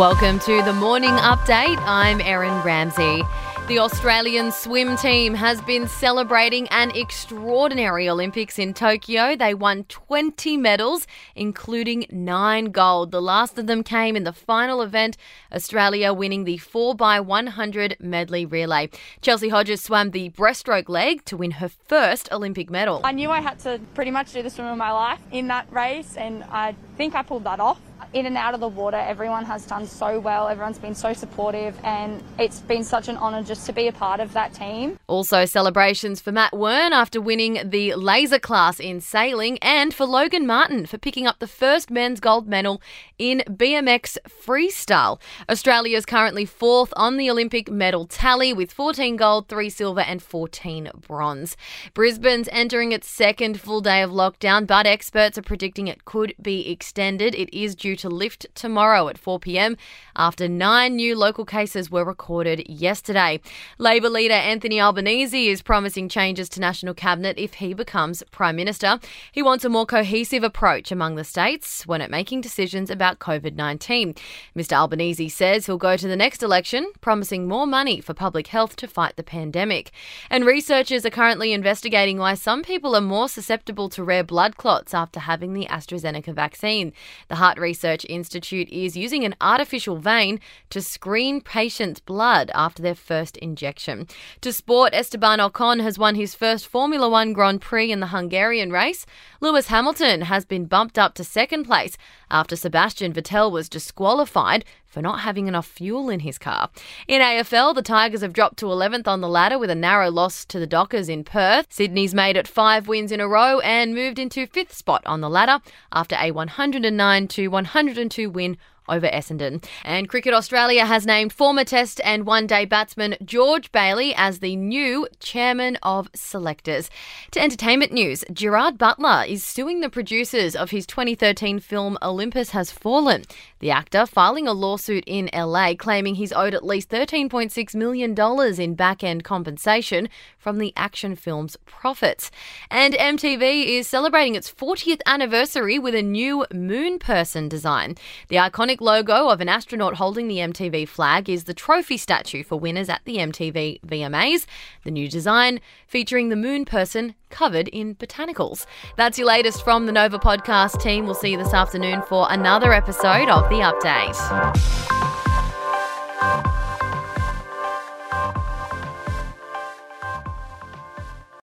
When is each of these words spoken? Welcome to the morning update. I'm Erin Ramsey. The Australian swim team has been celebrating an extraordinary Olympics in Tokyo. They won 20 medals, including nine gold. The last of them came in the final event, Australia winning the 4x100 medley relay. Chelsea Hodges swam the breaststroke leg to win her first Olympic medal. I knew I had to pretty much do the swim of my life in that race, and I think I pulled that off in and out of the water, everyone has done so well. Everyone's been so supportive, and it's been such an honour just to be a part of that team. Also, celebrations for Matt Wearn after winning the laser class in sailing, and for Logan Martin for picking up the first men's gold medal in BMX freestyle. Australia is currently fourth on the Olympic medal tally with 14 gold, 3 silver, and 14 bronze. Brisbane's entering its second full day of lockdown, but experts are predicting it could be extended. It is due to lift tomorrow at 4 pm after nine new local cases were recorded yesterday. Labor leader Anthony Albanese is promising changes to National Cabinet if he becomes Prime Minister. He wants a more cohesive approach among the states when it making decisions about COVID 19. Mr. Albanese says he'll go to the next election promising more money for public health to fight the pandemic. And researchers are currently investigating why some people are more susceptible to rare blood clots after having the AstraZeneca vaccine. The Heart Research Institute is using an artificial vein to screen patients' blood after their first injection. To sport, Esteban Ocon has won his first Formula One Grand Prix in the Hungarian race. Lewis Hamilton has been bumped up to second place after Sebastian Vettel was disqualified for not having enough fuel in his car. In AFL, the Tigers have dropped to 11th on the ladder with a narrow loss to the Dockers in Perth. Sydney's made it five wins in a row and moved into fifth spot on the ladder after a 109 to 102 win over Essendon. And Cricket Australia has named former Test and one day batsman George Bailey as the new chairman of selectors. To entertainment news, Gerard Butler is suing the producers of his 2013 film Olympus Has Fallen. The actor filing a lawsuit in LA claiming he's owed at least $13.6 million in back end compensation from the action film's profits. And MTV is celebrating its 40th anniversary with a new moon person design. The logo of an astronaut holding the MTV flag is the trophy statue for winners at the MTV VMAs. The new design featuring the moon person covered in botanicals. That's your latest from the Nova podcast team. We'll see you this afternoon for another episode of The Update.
Welcome 0.00 0.38
to 0.38 0.62
the 0.62 0.72
morning 0.72 1.10
update. 1.10 1.76
I'm 1.84 2.22
Erin 2.22 2.62
Ramsey. 2.62 3.22
The 3.68 3.80
Australian 3.80 4.50
swim 4.50 4.96
team 4.96 5.34
has 5.34 5.60
been 5.60 5.86
celebrating 5.86 6.66
an 6.68 6.90
extraordinary 6.92 8.08
Olympics 8.08 8.58
in 8.58 8.72
Tokyo. 8.72 9.36
They 9.36 9.52
won 9.52 9.84
20 9.84 10.56
medals, 10.56 11.06
including 11.36 12.06
nine 12.10 12.72
gold. 12.72 13.10
The 13.10 13.20
last 13.20 13.58
of 13.58 13.66
them 13.66 13.82
came 13.82 14.16
in 14.16 14.24
the 14.24 14.32
final 14.32 14.80
event, 14.80 15.18
Australia 15.52 16.14
winning 16.14 16.44
the 16.44 16.56
4x100 16.56 18.00
medley 18.00 18.46
relay. 18.46 18.88
Chelsea 19.20 19.50
Hodges 19.50 19.82
swam 19.82 20.12
the 20.12 20.30
breaststroke 20.30 20.88
leg 20.88 21.26
to 21.26 21.36
win 21.36 21.50
her 21.52 21.68
first 21.68 22.32
Olympic 22.32 22.70
medal. 22.70 23.02
I 23.04 23.12
knew 23.12 23.30
I 23.30 23.42
had 23.42 23.58
to 23.60 23.78
pretty 23.94 24.10
much 24.10 24.32
do 24.32 24.42
the 24.42 24.50
swim 24.50 24.66
of 24.66 24.78
my 24.78 24.92
life 24.92 25.20
in 25.30 25.48
that 25.48 25.70
race, 25.70 26.16
and 26.16 26.42
I 26.44 26.74
think 27.00 27.14
I 27.14 27.22
pulled 27.22 27.44
that 27.44 27.60
off 27.60 27.80
in 28.12 28.26
and 28.26 28.36
out 28.36 28.54
of 28.54 28.60
the 28.60 28.68
water, 28.68 28.96
everyone 28.96 29.44
has 29.44 29.64
done 29.64 29.86
so 29.86 30.18
well. 30.18 30.48
Everyone's 30.48 30.78
been 30.78 30.94
so 30.94 31.12
supportive, 31.12 31.78
and 31.84 32.22
it's 32.38 32.60
been 32.60 32.82
such 32.82 33.08
an 33.08 33.16
honour 33.16 33.42
just 33.42 33.66
to 33.66 33.72
be 33.72 33.86
a 33.86 33.92
part 33.92 34.20
of 34.20 34.32
that 34.32 34.52
team. 34.52 34.98
Also, 35.06 35.44
celebrations 35.44 36.20
for 36.20 36.32
Matt 36.32 36.56
Wearn 36.56 36.92
after 36.92 37.20
winning 37.20 37.60
the 37.64 37.94
laser 37.94 38.38
class 38.38 38.80
in 38.80 39.00
sailing, 39.00 39.58
and 39.58 39.94
for 39.94 40.06
Logan 40.06 40.46
Martin 40.46 40.86
for 40.86 40.98
picking 40.98 41.26
up 41.26 41.38
the 41.38 41.46
first 41.46 41.90
men's 41.90 42.18
gold 42.18 42.48
medal 42.48 42.82
in 43.18 43.42
BMX 43.46 44.18
freestyle. 44.28 45.20
Australia 45.48 45.96
is 45.96 46.06
currently 46.06 46.44
fourth 46.44 46.92
on 46.96 47.16
the 47.16 47.30
Olympic 47.30 47.70
medal 47.70 48.06
tally 48.06 48.52
with 48.52 48.72
14 48.72 49.16
gold, 49.16 49.48
3 49.48 49.70
silver, 49.70 50.00
and 50.00 50.20
14 50.20 50.90
bronze. 51.06 51.56
Brisbane's 51.94 52.48
entering 52.50 52.90
its 52.90 53.08
second 53.08 53.60
full 53.60 53.80
day 53.80 54.02
of 54.02 54.10
lockdown, 54.10 54.66
but 54.66 54.86
experts 54.86 55.38
are 55.38 55.42
predicting 55.42 55.86
it 55.86 56.04
could 56.04 56.34
be 56.42 56.68
extended. 56.68 56.89
It 56.98 57.52
is 57.54 57.74
due 57.74 57.94
to 57.96 58.08
lift 58.08 58.46
tomorrow 58.54 59.08
at 59.08 59.16
4 59.16 59.38
pm 59.38 59.76
after 60.16 60.48
nine 60.48 60.96
new 60.96 61.16
local 61.16 61.44
cases 61.44 61.90
were 61.90 62.04
recorded 62.04 62.68
yesterday. 62.68 63.40
Labor 63.78 64.08
leader 64.08 64.34
Anthony 64.34 64.80
Albanese 64.80 65.48
is 65.48 65.62
promising 65.62 66.08
changes 66.08 66.48
to 66.50 66.60
National 66.60 66.92
Cabinet 66.92 67.38
if 67.38 67.54
he 67.54 67.74
becomes 67.74 68.24
Prime 68.32 68.56
Minister. 68.56 68.98
He 69.30 69.42
wants 69.42 69.64
a 69.64 69.68
more 69.68 69.86
cohesive 69.86 70.42
approach 70.42 70.90
among 70.90 71.14
the 71.14 71.24
states 71.24 71.86
when 71.86 72.00
it 72.00 72.10
making 72.10 72.40
decisions 72.40 72.90
about 72.90 73.20
COVID 73.20 73.54
19. 73.54 74.14
Mr. 74.56 74.72
Albanese 74.72 75.28
says 75.28 75.66
he'll 75.66 75.78
go 75.78 75.96
to 75.96 76.08
the 76.08 76.16
next 76.16 76.42
election 76.42 76.90
promising 77.00 77.46
more 77.46 77.66
money 77.66 78.00
for 78.00 78.14
public 78.14 78.48
health 78.48 78.74
to 78.76 78.88
fight 78.88 79.16
the 79.16 79.22
pandemic. 79.22 79.92
And 80.28 80.44
researchers 80.44 81.06
are 81.06 81.10
currently 81.10 81.52
investigating 81.52 82.18
why 82.18 82.34
some 82.34 82.62
people 82.62 82.96
are 82.96 83.00
more 83.00 83.28
susceptible 83.28 83.88
to 83.90 84.02
rare 84.02 84.24
blood 84.24 84.56
clots 84.56 84.92
after 84.92 85.20
having 85.20 85.52
the 85.52 85.66
AstraZeneca 85.66 86.34
vaccine. 86.34 86.69
The 86.70 87.34
Heart 87.34 87.58
Research 87.58 88.06
Institute 88.08 88.68
is 88.68 88.96
using 88.96 89.24
an 89.24 89.34
artificial 89.40 89.96
vein 89.96 90.38
to 90.70 90.80
screen 90.80 91.40
patients' 91.40 91.98
blood 91.98 92.50
after 92.54 92.80
their 92.80 92.94
first 92.94 93.36
injection. 93.38 94.06
To 94.42 94.52
sport, 94.52 94.94
Esteban 94.94 95.40
Ocon 95.40 95.80
has 95.80 95.98
won 95.98 96.14
his 96.14 96.36
first 96.36 96.68
Formula 96.68 97.08
One 97.08 97.32
Grand 97.32 97.60
Prix 97.60 97.90
in 97.90 97.98
the 97.98 98.08
Hungarian 98.08 98.70
race. 98.70 99.04
Lewis 99.40 99.66
Hamilton 99.66 100.22
has 100.22 100.44
been 100.44 100.66
bumped 100.66 100.96
up 100.96 101.14
to 101.14 101.24
second 101.24 101.64
place 101.64 101.96
after 102.30 102.54
Sebastian 102.54 103.12
Vettel 103.12 103.50
was 103.50 103.68
disqualified 103.68 104.64
for 104.90 105.00
not 105.00 105.20
having 105.20 105.46
enough 105.46 105.66
fuel 105.66 106.10
in 106.10 106.20
his 106.20 106.36
car. 106.36 106.68
In 107.08 107.22
AFL, 107.22 107.74
the 107.74 107.80
Tigers 107.82 108.20
have 108.20 108.32
dropped 108.32 108.58
to 108.58 108.66
11th 108.66 109.08
on 109.08 109.20
the 109.20 109.28
ladder 109.28 109.58
with 109.58 109.70
a 109.70 109.74
narrow 109.74 110.10
loss 110.10 110.44
to 110.46 110.58
the 110.58 110.66
Dockers 110.66 111.08
in 111.08 111.24
Perth. 111.24 111.72
Sydney's 111.72 112.12
made 112.12 112.36
it 112.36 112.48
five 112.48 112.88
wins 112.88 113.12
in 113.12 113.20
a 113.20 113.28
row 113.28 113.60
and 113.60 113.94
moved 113.94 114.18
into 114.18 114.46
fifth 114.46 114.74
spot 114.74 115.02
on 115.06 115.20
the 115.20 115.30
ladder 115.30 115.60
after 115.92 116.16
a 116.20 116.32
109 116.32 117.28
to 117.28 117.48
102 117.48 118.28
win 118.28 118.58
over 118.90 119.08
Essendon. 119.08 119.64
And 119.84 120.08
Cricket 120.08 120.34
Australia 120.34 120.84
has 120.84 121.06
named 121.06 121.32
former 121.32 121.64
Test 121.64 122.00
and 122.04 122.26
one 122.26 122.46
day 122.46 122.64
batsman 122.64 123.16
George 123.24 123.72
Bailey 123.72 124.14
as 124.14 124.40
the 124.40 124.56
new 124.56 125.06
chairman 125.20 125.78
of 125.82 126.08
selectors. 126.14 126.90
To 127.30 127.40
entertainment 127.40 127.92
news, 127.92 128.24
Gerard 128.32 128.76
Butler 128.76 129.24
is 129.26 129.44
suing 129.44 129.80
the 129.80 129.88
producers 129.88 130.54
of 130.54 130.70
his 130.70 130.86
2013 130.86 131.60
film 131.60 131.96
Olympus 132.02 132.50
Has 132.50 132.70
Fallen. 132.70 133.22
The 133.60 133.70
actor 133.70 134.06
filing 134.06 134.48
a 134.48 134.52
lawsuit 134.52 135.04
in 135.06 135.30
LA 135.34 135.74
claiming 135.74 136.16
he's 136.16 136.32
owed 136.32 136.54
at 136.54 136.64
least 136.64 136.88
$13.6 136.88 137.74
million 137.74 138.60
in 138.60 138.74
back 138.74 139.04
end 139.04 139.22
compensation 139.22 140.08
from 140.38 140.58
the 140.58 140.72
action 140.76 141.14
film's 141.14 141.56
profits. 141.66 142.30
And 142.70 142.94
MTV 142.94 143.78
is 143.78 143.86
celebrating 143.86 144.34
its 144.34 144.50
40th 144.50 145.00
anniversary 145.06 145.78
with 145.78 145.94
a 145.94 146.02
new 146.02 146.46
moon 146.52 146.98
person 146.98 147.48
design. 147.48 147.96
The 148.28 148.38
logo 148.80 149.28
of 149.28 149.40
an 149.40 149.48
astronaut 149.48 149.94
holding 149.94 150.28
the 150.28 150.38
MTV 150.38 150.88
flag 150.88 151.28
is 151.28 151.44
the 151.44 151.54
trophy 151.54 151.96
statue 151.96 152.42
for 152.42 152.58
winners 152.58 152.88
at 152.88 153.02
the 153.04 153.16
MTV 153.16 153.80
VMAs. 153.82 154.46
The 154.84 154.90
new 154.90 155.08
design 155.08 155.60
featuring 155.86 156.28
the 156.28 156.36
moon 156.36 156.64
person 156.64 157.14
covered 157.28 157.68
in 157.68 157.94
botanicals. 157.94 158.66
That's 158.96 159.18
your 159.18 159.28
latest 159.28 159.62
from 159.62 159.86
the 159.86 159.92
Nova 159.92 160.18
podcast 160.18 160.80
team. 160.80 161.04
We'll 161.04 161.14
see 161.14 161.30
you 161.30 161.38
this 161.38 161.54
afternoon 161.54 162.02
for 162.08 162.26
another 162.30 162.72
episode 162.72 163.28
of 163.28 163.48
The 163.48 163.56
Update. 163.56 165.09